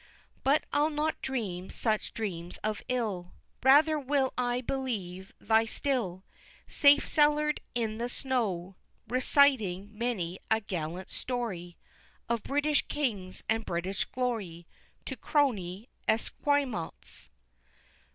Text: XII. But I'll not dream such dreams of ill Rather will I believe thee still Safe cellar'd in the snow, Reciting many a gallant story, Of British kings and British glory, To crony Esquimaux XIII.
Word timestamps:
XII. 0.01 0.35
But 0.43 0.63
I'll 0.73 0.89
not 0.89 1.21
dream 1.21 1.69
such 1.69 2.15
dreams 2.15 2.57
of 2.63 2.81
ill 2.89 3.33
Rather 3.61 3.99
will 3.99 4.33
I 4.35 4.59
believe 4.61 5.31
thee 5.39 5.67
still 5.67 6.23
Safe 6.65 7.05
cellar'd 7.05 7.61
in 7.75 7.99
the 7.99 8.09
snow, 8.09 8.77
Reciting 9.07 9.95
many 9.95 10.39
a 10.49 10.59
gallant 10.59 11.11
story, 11.11 11.77
Of 12.27 12.41
British 12.41 12.81
kings 12.87 13.43
and 13.47 13.63
British 13.63 14.05
glory, 14.05 14.65
To 15.05 15.15
crony 15.15 15.87
Esquimaux 16.07 16.95
XIII. 17.05 17.29